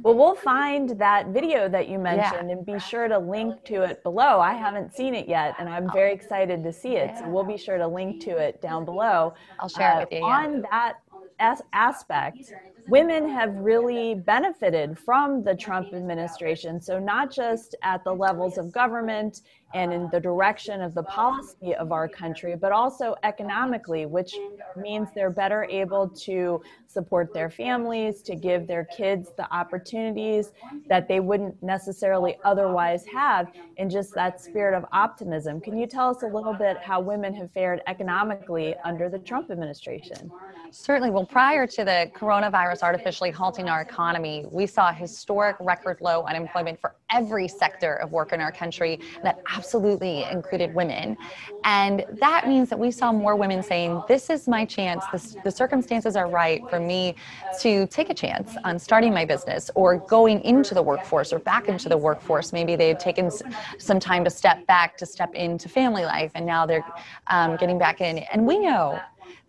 Well, 0.02 0.14
we'll 0.14 0.34
find 0.34 0.90
that 0.98 1.28
video 1.28 1.68
that 1.68 1.88
you 1.88 1.98
mentioned 1.98 2.48
yeah. 2.48 2.56
and 2.56 2.66
be 2.66 2.78
sure 2.80 3.06
to 3.06 3.18
link 3.18 3.64
to 3.64 3.82
it 3.82 4.02
below. 4.02 4.40
I 4.40 4.54
haven't 4.54 4.92
seen 4.94 5.14
it 5.14 5.28
yet, 5.28 5.54
and 5.58 5.68
I'm 5.68 5.90
very 5.92 6.12
excited 6.12 6.64
to 6.64 6.72
see 6.72 6.96
it. 6.96 7.16
So 7.18 7.28
we'll 7.28 7.44
be 7.44 7.56
sure 7.56 7.78
to 7.78 7.86
link 7.86 8.20
to 8.24 8.36
it 8.36 8.60
down 8.60 8.84
below. 8.84 9.34
I'll 9.60 9.68
share 9.68 9.92
uh, 9.92 9.98
it 9.98 10.00
with 10.00 10.12
you. 10.12 10.18
Yeah. 10.18 10.24
On 10.24 10.62
that 10.70 10.98
as- 11.38 11.62
aspect, 11.72 12.54
women 12.86 13.28
have 13.28 13.54
really 13.54 14.14
benefited 14.14 14.98
from 14.98 15.42
the 15.42 15.54
Trump 15.54 15.92
administration. 15.92 16.80
So, 16.80 16.98
not 16.98 17.30
just 17.30 17.74
at 17.82 18.02
the 18.04 18.14
levels 18.14 18.58
of 18.58 18.72
government 18.72 19.40
and 19.74 19.92
in 19.92 20.08
the 20.10 20.20
direction 20.20 20.80
of 20.80 20.94
the 20.94 21.02
policy 21.02 21.74
of 21.74 21.92
our 21.92 22.08
country, 22.08 22.56
but 22.56 22.72
also 22.72 23.14
economically, 23.22 24.06
which 24.06 24.34
means 24.76 25.08
they're 25.14 25.30
better 25.30 25.64
able 25.70 26.08
to 26.08 26.60
support 26.86 27.34
their 27.34 27.50
families, 27.50 28.22
to 28.22 28.34
give 28.34 28.66
their 28.66 28.84
kids 28.84 29.30
the 29.36 29.52
opportunities 29.54 30.52
that 30.88 31.06
they 31.06 31.20
wouldn't 31.20 31.62
necessarily 31.62 32.38
otherwise 32.44 33.04
have, 33.06 33.52
in 33.76 33.90
just 33.90 34.14
that 34.14 34.40
spirit 34.40 34.76
of 34.76 34.84
optimism. 34.92 35.60
Can 35.60 35.76
you 35.76 35.86
tell 35.86 36.08
us 36.08 36.22
a 36.22 36.26
little 36.26 36.54
bit 36.54 36.78
how 36.78 37.00
women 37.00 37.34
have 37.34 37.52
fared 37.52 37.82
economically 37.86 38.74
under 38.84 39.08
the 39.08 39.18
Trump 39.18 39.50
administration? 39.50 40.30
Certainly. 40.70 41.10
Well, 41.10 41.26
prior 41.26 41.66
to 41.66 41.84
the 41.84 42.10
coronavirus 42.14 42.82
artificially 42.82 43.30
halting 43.30 43.68
our 43.68 43.82
economy, 43.82 44.46
we 44.50 44.66
saw 44.66 44.92
historic 44.92 45.56
record 45.60 45.98
low 46.00 46.22
unemployment 46.22 46.80
for 46.80 46.94
every 47.10 47.48
sector 47.48 47.94
of 47.94 48.12
work 48.12 48.32
in 48.32 48.40
our 48.40 48.52
country. 48.52 49.00
That 49.22 49.40
absolutely 49.54 50.24
included 50.24 50.74
women. 50.74 51.16
And 51.64 52.04
that 52.20 52.48
means 52.48 52.68
that 52.70 52.78
we 52.78 52.90
saw 52.90 53.12
more 53.12 53.36
women 53.36 53.62
saying, 53.62 54.02
This 54.08 54.30
is 54.30 54.48
my 54.48 54.64
chance. 54.64 55.04
This, 55.12 55.36
the 55.44 55.50
circumstances 55.50 56.16
are 56.16 56.28
right 56.28 56.62
for 56.68 56.80
me 56.80 57.14
to 57.60 57.86
take 57.86 58.10
a 58.10 58.14
chance 58.14 58.56
on 58.64 58.78
starting 58.78 59.12
my 59.12 59.24
business 59.24 59.70
or 59.74 59.98
going 59.98 60.40
into 60.42 60.74
the 60.74 60.82
workforce 60.82 61.32
or 61.32 61.38
back 61.38 61.68
into 61.68 61.88
the 61.88 61.96
workforce. 61.96 62.52
Maybe 62.52 62.76
they 62.76 62.88
had 62.88 63.00
taken 63.00 63.30
some 63.78 64.00
time 64.00 64.24
to 64.24 64.30
step 64.30 64.66
back, 64.66 64.96
to 64.98 65.06
step 65.06 65.34
into 65.34 65.68
family 65.68 66.04
life, 66.04 66.32
and 66.34 66.44
now 66.44 66.66
they're 66.66 66.84
um, 67.28 67.56
getting 67.56 67.78
back 67.78 68.00
in. 68.00 68.18
And 68.18 68.46
we 68.46 68.58
know 68.58 69.00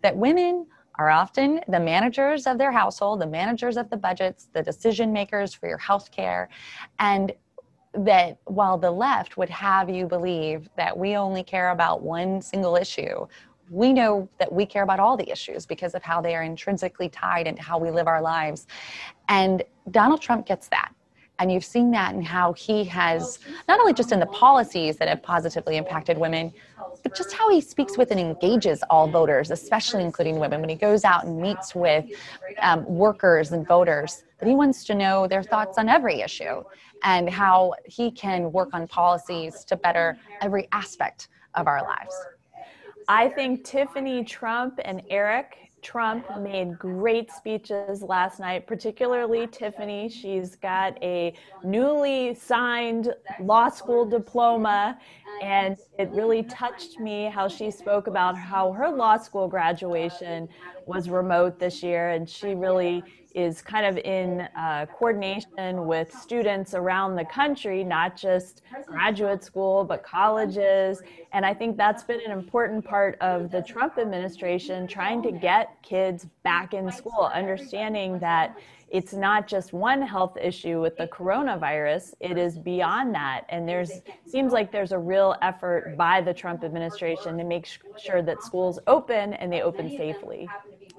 that 0.02 0.16
women 0.16 0.66
are 1.00 1.08
often 1.08 1.60
the 1.68 1.80
managers 1.80 2.46
of 2.46 2.58
their 2.58 2.70
household, 2.70 3.22
the 3.22 3.26
managers 3.26 3.78
of 3.78 3.88
the 3.88 3.96
budgets, 3.96 4.48
the 4.52 4.62
decision 4.62 5.12
makers 5.12 5.54
for 5.54 5.66
your 5.66 5.78
health 5.78 6.10
care. 6.10 6.50
And 6.98 7.32
that 7.94 8.38
while 8.44 8.78
the 8.78 8.90
left 8.90 9.36
would 9.36 9.50
have 9.50 9.90
you 9.90 10.06
believe 10.06 10.68
that 10.76 10.96
we 10.96 11.16
only 11.16 11.42
care 11.42 11.70
about 11.70 12.02
one 12.02 12.40
single 12.40 12.76
issue, 12.76 13.26
we 13.68 13.92
know 13.92 14.28
that 14.38 14.52
we 14.52 14.66
care 14.66 14.82
about 14.82 15.00
all 15.00 15.16
the 15.16 15.30
issues 15.30 15.64
because 15.66 15.94
of 15.94 16.02
how 16.02 16.20
they 16.20 16.34
are 16.34 16.42
intrinsically 16.42 17.08
tied 17.08 17.46
into 17.46 17.62
how 17.62 17.78
we 17.78 17.90
live 17.90 18.06
our 18.06 18.20
lives. 18.20 18.66
And 19.28 19.62
Donald 19.90 20.20
Trump 20.20 20.46
gets 20.46 20.68
that. 20.68 20.92
And 21.38 21.50
you've 21.50 21.64
seen 21.64 21.90
that 21.92 22.14
in 22.14 22.20
how 22.20 22.52
he 22.52 22.84
has, 22.84 23.38
not 23.66 23.80
only 23.80 23.94
just 23.94 24.12
in 24.12 24.20
the 24.20 24.26
policies 24.26 24.98
that 24.98 25.08
have 25.08 25.22
positively 25.22 25.78
impacted 25.78 26.18
women, 26.18 26.52
but 27.02 27.14
just 27.14 27.32
how 27.32 27.48
he 27.48 27.62
speaks 27.62 27.96
with 27.96 28.10
and 28.10 28.20
engages 28.20 28.82
all 28.90 29.08
voters, 29.08 29.50
especially 29.50 30.04
including 30.04 30.38
women, 30.38 30.60
when 30.60 30.68
he 30.68 30.76
goes 30.76 31.02
out 31.02 31.24
and 31.24 31.40
meets 31.40 31.74
with 31.74 32.04
um, 32.60 32.84
workers 32.84 33.52
and 33.52 33.66
voters, 33.66 34.24
that 34.38 34.46
he 34.46 34.54
wants 34.54 34.84
to 34.84 34.94
know 34.94 35.26
their 35.26 35.42
thoughts 35.42 35.78
on 35.78 35.88
every 35.88 36.20
issue 36.20 36.62
and 37.02 37.28
how 37.28 37.74
he 37.84 38.10
can 38.10 38.52
work 38.52 38.70
on 38.72 38.86
policies 38.88 39.64
to 39.64 39.76
better 39.76 40.18
every 40.40 40.68
aspect 40.72 41.28
of 41.54 41.66
our 41.66 41.82
lives. 41.82 42.14
I 43.08 43.28
think 43.28 43.64
Tiffany 43.64 44.24
Trump 44.24 44.78
and 44.84 45.02
Eric 45.10 45.56
Trump 45.82 46.26
made 46.38 46.78
great 46.78 47.30
speeches 47.32 48.02
last 48.02 48.38
night, 48.38 48.66
particularly 48.66 49.46
Tiffany. 49.46 50.08
She's 50.08 50.54
got 50.54 51.02
a 51.02 51.34
newly 51.64 52.34
signed 52.34 53.14
law 53.40 53.68
school 53.68 54.04
diploma, 54.04 54.98
and 55.42 55.78
it 55.98 56.10
really 56.10 56.42
touched 56.44 57.00
me 57.00 57.24
how 57.24 57.48
she 57.48 57.70
spoke 57.70 58.06
about 58.06 58.36
how 58.36 58.72
her 58.72 58.90
law 58.90 59.16
school 59.16 59.48
graduation 59.48 60.48
was 60.86 61.08
remote 61.08 61.58
this 61.58 61.82
year, 61.82 62.10
and 62.10 62.28
she 62.28 62.54
really 62.54 63.02
is 63.34 63.62
kind 63.62 63.86
of 63.86 63.96
in 63.98 64.48
uh, 64.56 64.86
coordination 64.86 65.86
with 65.86 66.12
students 66.12 66.74
around 66.74 67.16
the 67.16 67.24
country, 67.24 67.84
not 67.84 68.16
just 68.16 68.62
graduate 68.86 69.44
school, 69.44 69.84
but 69.84 70.02
colleges. 70.02 71.02
And 71.32 71.46
I 71.46 71.54
think 71.54 71.76
that's 71.76 72.02
been 72.02 72.20
an 72.24 72.32
important 72.32 72.84
part 72.84 73.16
of 73.20 73.50
the 73.50 73.62
Trump 73.62 73.98
administration 73.98 74.86
trying 74.86 75.22
to 75.22 75.32
get 75.32 75.76
kids 75.82 76.26
back 76.42 76.74
in 76.74 76.90
school, 76.90 77.30
understanding 77.32 78.18
that 78.18 78.56
it's 78.90 79.12
not 79.12 79.46
just 79.46 79.72
one 79.72 80.02
health 80.02 80.36
issue 80.36 80.80
with 80.80 80.96
the 80.96 81.06
coronavirus 81.06 82.12
it 82.18 82.36
is 82.36 82.58
beyond 82.58 83.14
that 83.14 83.42
and 83.48 83.68
there's 83.68 84.02
seems 84.26 84.52
like 84.52 84.72
there's 84.72 84.90
a 84.92 84.98
real 84.98 85.36
effort 85.42 85.96
by 85.96 86.20
the 86.20 86.34
trump 86.34 86.64
administration 86.64 87.38
to 87.38 87.44
make 87.44 87.68
sure 87.96 88.20
that 88.20 88.42
schools 88.42 88.80
open 88.88 89.34
and 89.34 89.52
they 89.52 89.62
open 89.62 89.88
safely 89.96 90.48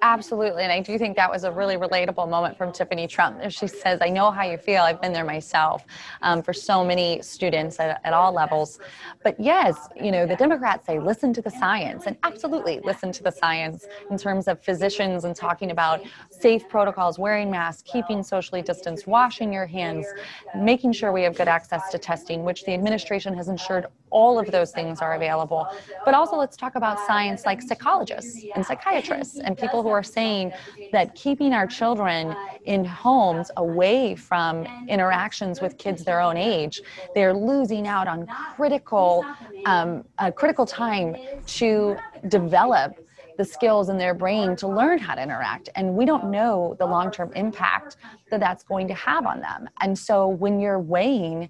Absolutely. 0.03 0.63
And 0.63 0.71
I 0.71 0.79
do 0.79 0.97
think 0.97 1.15
that 1.17 1.29
was 1.29 1.43
a 1.43 1.51
really 1.51 1.75
relatable 1.75 2.27
moment 2.27 2.57
from 2.57 2.71
Tiffany 2.71 3.07
Trump. 3.07 3.39
She 3.51 3.67
says, 3.67 3.99
I 4.01 4.09
know 4.09 4.31
how 4.31 4.43
you 4.43 4.57
feel. 4.57 4.81
I've 4.81 4.99
been 4.99 5.13
there 5.13 5.23
myself 5.23 5.85
um, 6.23 6.41
for 6.41 6.53
so 6.53 6.83
many 6.83 7.21
students 7.21 7.79
at, 7.79 8.01
at 8.03 8.11
all 8.11 8.33
levels. 8.33 8.79
But 9.23 9.39
yes, 9.39 9.89
you 9.95 10.11
know, 10.11 10.25
the 10.25 10.35
Democrats 10.35 10.87
say, 10.87 10.97
listen 10.97 11.33
to 11.33 11.41
the 11.41 11.51
science. 11.51 12.07
And 12.07 12.17
absolutely 12.23 12.79
listen 12.83 13.11
to 13.11 13.21
the 13.21 13.31
science 13.31 13.85
in 14.09 14.17
terms 14.17 14.47
of 14.47 14.59
physicians 14.63 15.23
and 15.23 15.35
talking 15.35 15.69
about 15.69 16.01
safe 16.31 16.67
protocols, 16.67 17.19
wearing 17.19 17.51
masks, 17.51 17.83
keeping 17.85 18.23
socially 18.23 18.63
distanced, 18.63 19.05
washing 19.05 19.53
your 19.53 19.67
hands, 19.67 20.07
making 20.55 20.93
sure 20.93 21.11
we 21.11 21.21
have 21.21 21.37
good 21.37 21.47
access 21.47 21.91
to 21.91 21.99
testing, 21.99 22.43
which 22.43 22.65
the 22.65 22.73
administration 22.73 23.35
has 23.35 23.49
ensured 23.49 23.85
all 24.09 24.37
of 24.37 24.51
those 24.51 24.71
things 24.71 24.99
are 24.99 25.13
available. 25.13 25.67
But 26.05 26.13
also, 26.13 26.35
let's 26.35 26.57
talk 26.57 26.75
about 26.75 26.99
science 27.07 27.45
like 27.45 27.61
psychologists 27.61 28.43
and 28.55 28.65
psychiatrists 28.65 29.39
and 29.39 29.57
people 29.57 29.81
who 29.81 29.90
are 29.91 30.03
saying 30.03 30.51
that 30.91 31.15
keeping 31.15 31.53
our 31.53 31.67
children 31.67 32.35
in 32.65 32.85
homes 32.85 33.51
away 33.57 34.15
from 34.15 34.65
interactions 34.87 35.61
with 35.61 35.77
kids 35.77 36.03
their 36.03 36.21
own 36.21 36.37
age, 36.37 36.81
they're 37.15 37.33
losing 37.33 37.87
out 37.87 38.07
on 38.07 38.27
critical, 38.55 39.25
um, 39.65 40.03
a 40.19 40.31
critical 40.31 40.65
time 40.65 41.15
to 41.45 41.97
develop 42.27 42.95
the 43.37 43.45
skills 43.45 43.89
in 43.89 43.97
their 43.97 44.13
brain 44.13 44.55
to 44.57 44.67
learn 44.67 44.99
how 44.99 45.15
to 45.15 45.21
interact. 45.21 45.69
And 45.75 45.95
we 45.95 46.05
don't 46.05 46.29
know 46.29 46.75
the 46.79 46.85
long 46.85 47.11
term 47.11 47.31
impact 47.33 47.97
that 48.29 48.39
that's 48.39 48.63
going 48.63 48.87
to 48.87 48.93
have 48.93 49.25
on 49.25 49.39
them. 49.39 49.67
And 49.79 49.97
so 49.97 50.27
when 50.27 50.59
you're 50.59 50.79
weighing, 50.79 51.49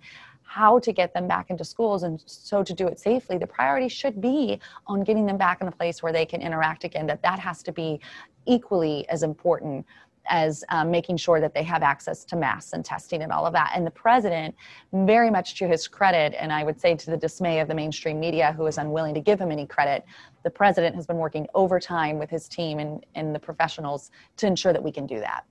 how 0.51 0.79
to 0.79 0.91
get 0.91 1.13
them 1.13 1.27
back 1.27 1.49
into 1.49 1.63
schools 1.63 2.03
and 2.03 2.21
so 2.25 2.61
to 2.61 2.73
do 2.73 2.85
it 2.87 2.99
safely 2.99 3.37
the 3.37 3.47
priority 3.47 3.87
should 3.87 4.19
be 4.19 4.59
on 4.87 5.01
getting 5.01 5.25
them 5.25 5.37
back 5.37 5.61
in 5.61 5.67
a 5.67 5.71
place 5.71 6.03
where 6.03 6.11
they 6.11 6.25
can 6.25 6.41
interact 6.41 6.83
again 6.83 7.07
that 7.07 7.21
that 7.21 7.39
has 7.39 7.63
to 7.63 7.71
be 7.71 7.99
equally 8.45 9.07
as 9.07 9.23
important 9.23 9.85
as 10.27 10.63
um, 10.69 10.91
making 10.91 11.17
sure 11.17 11.39
that 11.39 11.53
they 11.53 11.63
have 11.63 11.83
access 11.83 12.23
to 12.25 12.35
masks 12.35 12.73
and 12.73 12.85
testing 12.85 13.23
and 13.23 13.31
all 13.31 13.45
of 13.45 13.53
that. 13.53 13.71
And 13.73 13.85
the 13.87 13.91
president, 13.91 14.53
very 14.93 15.31
much 15.31 15.55
to 15.55 15.67
his 15.67 15.87
credit, 15.87 16.35
and 16.39 16.53
I 16.53 16.63
would 16.63 16.79
say 16.79 16.95
to 16.95 17.11
the 17.11 17.17
dismay 17.17 17.59
of 17.59 17.67
the 17.67 17.73
mainstream 17.73 18.19
media 18.19 18.53
who 18.53 18.67
is 18.67 18.77
unwilling 18.77 19.15
to 19.15 19.19
give 19.19 19.39
him 19.39 19.51
any 19.51 19.65
credit, 19.65 20.05
the 20.43 20.49
president 20.49 20.95
has 20.95 21.07
been 21.07 21.17
working 21.17 21.47
overtime 21.55 22.19
with 22.19 22.29
his 22.29 22.47
team 22.47 22.77
and, 22.79 23.03
and 23.15 23.33
the 23.33 23.39
professionals 23.39 24.11
to 24.37 24.47
ensure 24.47 24.73
that 24.73 24.83
we 24.83 24.91
can 24.91 25.07
do 25.07 25.19
that. 25.19 25.45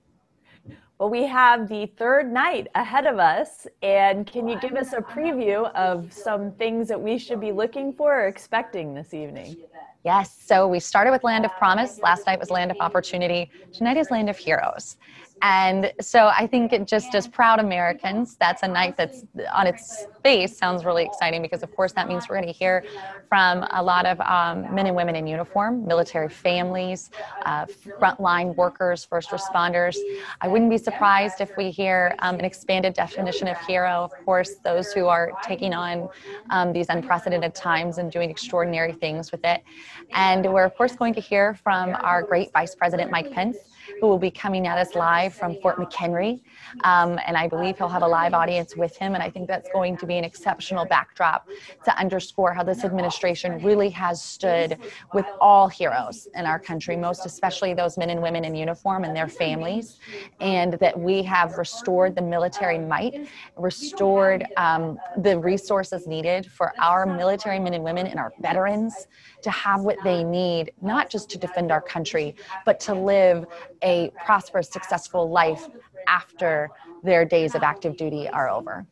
Well, 1.01 1.09
we 1.09 1.23
have 1.23 1.67
the 1.67 1.87
third 1.97 2.31
night 2.31 2.67
ahead 2.75 3.07
of 3.07 3.17
us. 3.17 3.65
And 3.81 4.27
can 4.27 4.47
you 4.47 4.59
give 4.59 4.73
us 4.73 4.93
a 4.93 4.97
preview 4.97 5.73
of 5.73 6.13
some 6.13 6.51
things 6.51 6.87
that 6.89 7.01
we 7.01 7.17
should 7.17 7.39
be 7.39 7.51
looking 7.51 7.91
for 7.91 8.21
or 8.21 8.27
expecting 8.27 8.93
this 8.93 9.11
evening? 9.11 9.57
Yes. 10.05 10.37
So 10.45 10.67
we 10.67 10.79
started 10.79 11.09
with 11.09 11.23
Land 11.23 11.43
of 11.43 11.57
Promise. 11.57 12.01
Last 12.03 12.27
night 12.27 12.39
was 12.39 12.51
Land 12.51 12.69
of 12.69 12.77
Opportunity. 12.79 13.49
Tonight 13.73 13.97
is 13.97 14.11
Land 14.11 14.29
of 14.29 14.37
Heroes. 14.37 14.97
And 15.41 15.91
so 15.99 16.27
I 16.27 16.45
think 16.45 16.71
it 16.71 16.87
just 16.87 17.15
as 17.15 17.27
proud 17.27 17.59
Americans, 17.59 18.35
that's 18.39 18.61
a 18.61 18.67
night 18.67 18.95
that's 18.95 19.25
on 19.53 19.65
its 19.65 20.05
face 20.23 20.55
sounds 20.55 20.85
really 20.85 21.03
exciting 21.03 21.41
because, 21.41 21.63
of 21.63 21.75
course, 21.75 21.93
that 21.93 22.07
means 22.07 22.29
we're 22.29 22.35
going 22.35 22.47
to 22.47 22.53
hear 22.53 22.83
from 23.27 23.65
a 23.71 23.81
lot 23.81 24.05
of 24.05 24.19
um, 24.21 24.73
men 24.73 24.85
and 24.85 24.95
women 24.95 25.15
in 25.15 25.25
uniform, 25.25 25.85
military 25.85 26.29
families, 26.29 27.09
uh, 27.45 27.65
frontline 27.99 28.55
workers, 28.55 29.03
first 29.03 29.29
responders. 29.31 29.97
I 30.41 30.47
wouldn't 30.47 30.69
be 30.69 30.77
surprised 30.77 31.41
if 31.41 31.57
we 31.57 31.71
hear 31.71 32.15
um, 32.19 32.35
an 32.35 32.45
expanded 32.45 32.93
definition 32.93 33.47
of 33.47 33.57
hero. 33.59 33.89
Of 34.03 34.11
course, 34.25 34.55
those 34.63 34.93
who 34.93 35.07
are 35.07 35.31
taking 35.43 35.73
on 35.73 36.07
um, 36.51 36.71
these 36.71 36.87
unprecedented 36.89 37.55
times 37.55 37.97
and 37.97 38.11
doing 38.11 38.29
extraordinary 38.29 38.93
things 38.93 39.31
with 39.31 39.43
it. 39.43 39.63
And 40.11 40.45
we're, 40.53 40.65
of 40.65 40.75
course, 40.75 40.95
going 40.95 41.13
to 41.15 41.21
hear 41.21 41.55
from 41.55 41.95
our 42.01 42.21
great 42.21 42.51
Vice 42.53 42.75
President 42.75 43.09
Mike 43.09 43.31
Pence 43.31 43.57
who 44.01 44.07
will 44.07 44.17
be 44.17 44.31
coming 44.31 44.65
at 44.65 44.79
us 44.79 44.95
live 44.95 45.31
from 45.31 45.55
Fort 45.61 45.77
McHenry. 45.77 46.41
Um, 46.83 47.19
and 47.27 47.37
I 47.37 47.47
believe 47.47 47.77
he'll 47.77 47.87
have 47.87 48.01
a 48.01 48.07
live 48.07 48.33
audience 48.33 48.75
with 48.75 48.97
him. 48.97 49.13
And 49.13 49.21
I 49.21 49.29
think 49.29 49.47
that's 49.47 49.69
going 49.71 49.95
to 49.97 50.07
be 50.07 50.17
an 50.17 50.23
exceptional 50.23 50.85
backdrop 50.85 51.47
to 51.85 51.95
underscore 51.99 52.51
how 52.51 52.63
this 52.63 52.83
administration 52.83 53.63
really 53.63 53.91
has 53.91 54.19
stood 54.19 54.79
with 55.13 55.27
all 55.39 55.67
heroes 55.67 56.27
in 56.33 56.47
our 56.47 56.57
country, 56.57 56.97
most 56.97 57.27
especially 57.27 57.75
those 57.75 57.95
men 57.95 58.09
and 58.09 58.23
women 58.23 58.43
in 58.43 58.55
uniform 58.55 59.03
and 59.03 59.15
their 59.15 59.27
families, 59.27 59.99
and 60.39 60.73
that 60.73 60.99
we 60.99 61.21
have 61.21 61.59
restored 61.59 62.15
the 62.15 62.23
military 62.23 62.79
might, 62.79 63.29
restored 63.55 64.47
um, 64.57 64.97
the 65.17 65.37
resources 65.37 66.07
needed 66.07 66.47
for 66.47 66.73
our 66.79 67.05
military 67.05 67.59
men 67.59 67.75
and 67.75 67.83
women 67.83 68.07
and 68.07 68.19
our 68.19 68.33
veterans 68.41 69.07
to 69.43 69.51
have 69.51 69.81
what 69.81 69.97
they 70.03 70.23
need, 70.23 70.71
not 70.81 71.07
just 71.07 71.29
to 71.29 71.37
defend 71.37 71.71
our 71.71 71.81
country, 71.81 72.35
but 72.65 72.79
to 72.79 72.95
live 72.95 73.45
a 73.83 73.90
prosperous, 74.25 74.69
successful 74.69 75.29
life 75.29 75.67
after 76.07 76.69
their 77.03 77.25
days 77.25 77.55
of 77.55 77.63
active 77.63 77.97
duty 77.97 78.27
are 78.29 78.49
over. 78.49 78.85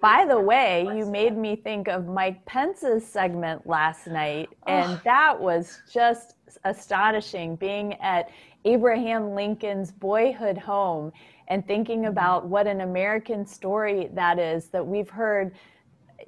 By 0.00 0.24
the 0.26 0.40
way, 0.40 0.82
you 0.96 1.06
made 1.06 1.36
me 1.36 1.54
think 1.54 1.86
of 1.86 2.08
Mike 2.08 2.44
Pence's 2.44 3.06
segment 3.06 3.66
last 3.68 4.08
night, 4.08 4.48
and 4.66 5.00
that 5.04 5.38
was 5.38 5.80
just 5.92 6.34
astonishing 6.64 7.54
being 7.54 7.94
at 8.00 8.28
Abraham 8.64 9.34
Lincoln's 9.34 9.92
boyhood 9.92 10.58
home 10.58 11.12
and 11.48 11.66
thinking 11.66 12.00
mm-hmm. 12.00 12.08
about 12.08 12.46
what 12.46 12.66
an 12.66 12.80
American 12.80 13.46
story 13.46 14.08
that 14.14 14.38
is 14.38 14.70
that 14.70 14.84
we've 14.84 15.10
heard 15.10 15.54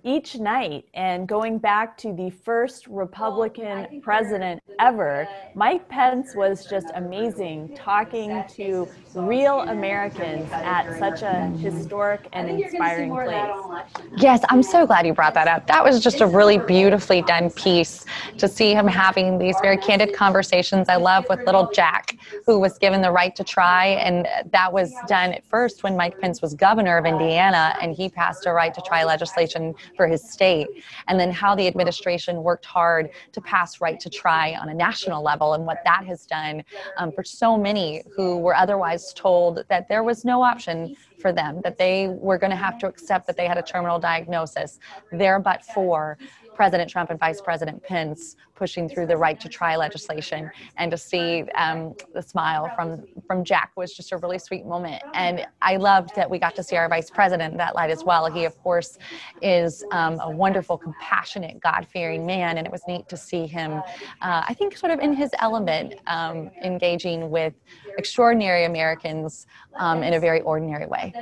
each 0.05 0.37
night 0.37 0.85
and 0.93 1.27
going 1.27 1.59
back 1.59 1.97
to 1.97 2.13
the 2.13 2.31
first 2.31 2.87
Republican 2.87 3.87
well, 3.91 4.01
president 4.03 4.63
ever, 4.79 5.27
Mike 5.55 5.89
Pence 5.89 6.35
was 6.35 6.67
just 6.67 6.89
amazing 6.95 7.75
talking 7.75 8.45
to 8.51 8.87
real 9.15 9.61
Americans 9.61 10.51
at 10.53 10.99
such 10.99 11.23
a 11.23 11.47
historic 11.59 12.29
and 12.35 12.51
inspiring 12.51 13.11
place. 13.11 13.85
Yes, 14.19 14.43
I'm 14.51 14.63
so 14.63 14.87
glad 14.87 15.07
you 15.07 15.15
brought 15.15 15.35
that 15.35 15.49
up. 15.49 15.67
That 15.69 15.83
was 15.83 16.03
just 16.03 16.21
a 16.21 16.27
really 16.27 16.59
beautifully 16.59 17.23
done 17.23 17.51
piece 17.51 18.05
to 18.37 18.47
see 18.47 18.75
him 18.75 18.87
having 18.87 19.39
these 19.39 19.57
very 19.63 19.79
candid 19.79 20.15
conversations. 20.15 20.89
I 20.89 20.97
love 20.97 21.25
with 21.31 21.41
little 21.47 21.71
Jack, 21.73 22.19
who 22.47 22.59
was 22.59 22.79
given 22.79 23.01
the 23.01 23.11
right 23.11 23.35
to 23.37 23.45
try. 23.45 23.87
And 23.87 24.29
that 24.51 24.71
was 24.73 24.93
done 25.09 25.33
at 25.33 25.45
first 25.47 25.83
when 25.83 25.97
Mike 25.97 26.21
Pence 26.21 26.43
was 26.43 26.55
governor 26.55 26.99
of 26.99 27.07
Indiana 27.07 27.75
and 27.81 27.95
he 27.95 28.11
passed 28.11 28.45
a 28.45 28.53
right 28.53 28.75
to 28.75 28.83
try 28.83 29.05
legislation 29.05 29.75
for 29.97 30.07
his 30.07 30.29
state, 30.31 30.67
and 31.09 31.19
then 31.19 31.31
how 31.31 31.55
the 31.55 31.67
administration 31.67 32.43
worked 32.43 32.65
hard 32.65 33.11
to 33.33 33.41
pass 33.41 33.81
right 33.81 33.99
to 34.01 34.11
try 34.11 34.55
on 34.55 34.69
a 34.69 34.75
national 34.75 35.23
level, 35.23 35.55
and 35.55 35.67
what 35.67 35.79
that 35.85 36.05
has 36.07 36.27
done 36.27 36.65
um, 36.99 37.13
for 37.13 37.25
so 37.25 37.57
many 37.57 38.03
who 38.17 38.39
were 38.39 38.55
otherwise 38.55 39.13
told 39.15 39.65
that 39.69 39.89
there 39.89 40.03
was 40.03 40.25
no 40.25 40.43
option 40.43 40.97
for 41.21 41.33
them, 41.33 41.61
that 41.63 41.79
they 41.79 42.09
were 42.09 42.39
going 42.39 42.51
to 42.51 42.57
have 42.57 42.79
to 42.79 42.87
accept 42.87 43.27
that 43.27 43.37
they 43.37 43.47
had 43.47 43.59
a 43.59 43.63
terminal 43.63 43.99
diagnosis, 43.99 44.79
there 45.13 45.39
but 45.39 45.65
for 45.65 46.19
President 46.55 46.89
Trump 46.91 47.11
and 47.11 47.19
Vice 47.19 47.41
President 47.41 47.83
Pence 47.83 48.37
pushing 48.55 48.89
through 48.89 49.07
the 49.07 49.17
right 49.17 49.41
to 49.41 49.49
try 49.49 49.75
legislation, 49.75 50.51
and 50.77 50.91
to 50.91 50.97
see 50.97 51.43
um, 51.57 51.95
the 52.15 52.23
smile 52.23 52.71
from 52.77 53.05
from 53.27 53.45
Jack 53.45 53.73
was 53.77 53.93
just 53.93 54.13
a 54.13 54.17
really 54.17 54.39
sweet 54.39 54.65
moment. 54.65 55.03
And 55.15 55.47
I 55.61 55.77
loved 55.77 56.15
that 56.15 56.31
we 56.31 56.39
got 56.39 56.55
to 56.57 56.63
see 56.63 56.77
our 56.77 56.89
Vice 56.89 57.11
President 57.11 57.57
that 57.57 57.75
light 57.75 57.91
as 57.91 58.05
well. 58.05 58.31
He, 58.31 58.45
of 58.45 58.57
course, 58.63 58.99
is 59.43 59.85
um, 59.91 60.21
a 60.21 60.31
wonderful, 60.31 60.79
compassionate, 60.79 61.61
God-fearing 61.61 62.25
man, 62.25 62.59
and 62.59 62.67
it 62.67 62.73
was 62.73 62.83
neat 62.87 63.09
to 63.09 63.17
see 63.17 63.47
him. 63.47 63.83
Uh, 64.23 64.43
I 64.49 64.55
think 64.55 64.77
sort 64.77 64.93
of 64.93 65.01
in 65.01 65.13
his 65.13 65.31
element, 65.41 65.95
um, 66.07 66.51
engaging 66.63 67.31
with 67.31 67.55
extraordinary 67.99 68.65
Americans 68.65 69.47
um, 69.77 70.03
in 70.03 70.15
a 70.15 70.21
very 70.21 70.41
ordinary 70.43 70.87
way. 70.87 71.13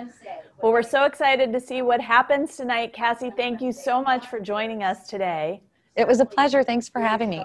Well, 0.63 0.71
we're 0.71 0.85
so 0.85 1.07
excited 1.07 1.53
to 1.55 1.61
see 1.61 1.83
what 1.83 2.01
happens 2.01 2.57
tonight. 2.57 2.93
Cassie, 2.93 3.33
thank 3.37 3.61
you 3.61 3.73
so 3.73 4.01
much 4.01 4.29
for 4.29 4.39
joining 4.39 4.85
us 4.85 5.09
today. 5.09 5.61
It 5.97 6.07
was 6.07 6.21
a 6.21 6.25
pleasure. 6.25 6.63
Thanks 6.63 6.89
for 6.89 7.01
having 7.01 7.31
me. 7.31 7.45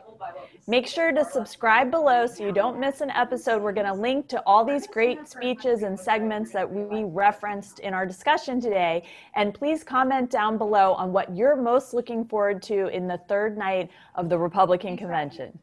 Make 0.68 0.86
sure 0.86 1.12
to 1.12 1.26
subscribe 1.26 1.90
below 1.90 2.28
so 2.28 2.46
you 2.46 2.52
don't 2.52 2.80
miss 2.80 3.02
an 3.02 3.10
episode. 3.10 3.64
We're 3.64 3.72
going 3.72 3.88
to 3.88 3.94
link 3.94 4.28
to 4.28 4.44
all 4.46 4.64
these 4.64 4.86
great 4.86 5.28
speeches 5.28 5.82
and 5.82 6.00
segments 6.00 6.52
that 6.52 6.72
we 6.72 7.06
referenced 7.06 7.80
in 7.80 7.92
our 7.92 8.06
discussion 8.06 8.62
today. 8.62 9.02
And 9.34 9.52
please 9.52 9.84
comment 9.84 10.30
down 10.30 10.60
below 10.60 10.94
on 10.94 11.12
what 11.12 11.36
you're 11.36 11.56
most 11.56 11.96
looking 11.96 12.24
forward 12.24 12.62
to 12.64 12.86
in 12.90 13.08
the 13.08 13.18
third 13.28 13.58
night 13.58 13.90
of 14.14 14.30
the 14.30 14.38
Republican 14.38 14.96
convention. 14.96 15.58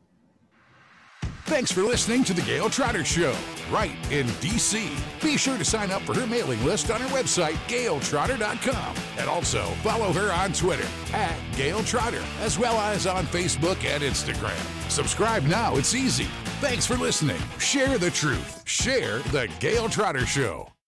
Thanks 1.55 1.71
for 1.71 1.83
listening 1.83 2.25
to 2.25 2.35
The 2.35 2.43
Gayle 2.43 2.69
Trotter 2.69 3.05
Show, 3.05 3.33
right 3.71 3.95
in 4.11 4.27
D.C. 4.41 4.91
Be 5.23 5.37
sure 5.37 5.57
to 5.57 5.65
sign 5.65 5.93
up 5.93 6.03
for 6.03 6.13
her 6.13 6.27
mailing 6.27 6.63
list 6.65 6.91
on 6.91 7.01
her 7.01 7.07
website, 7.17 7.55
GayleTrotter.com. 7.69 8.97
And 9.19 9.29
also 9.29 9.63
follow 9.85 10.13
her 10.13 10.33
on 10.33 10.53
Twitter 10.53 10.89
at 11.13 11.39
Gayle 11.57 11.85
Trotter, 11.85 12.25
as 12.41 12.59
well 12.59 12.77
as 12.81 13.07
on 13.07 13.25
Facebook 13.27 13.85
and 13.85 14.03
Instagram. 14.03 14.91
Subscribe 14.91 15.45
now, 15.45 15.77
it's 15.77 15.95
easy. 15.95 16.27
Thanks 16.61 16.87
for 16.87 16.97
listening. 16.97 17.41
Share 17.61 17.99
the 17.99 18.11
truth. 18.11 18.65
Share 18.67 19.21
The 19.31 19.49
Gayle 19.61 19.89
Trotter 19.89 20.27
Show. 20.27 20.74